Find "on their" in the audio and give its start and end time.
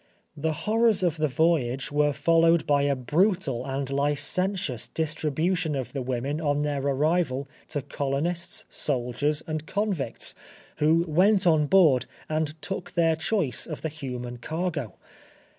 6.41-6.81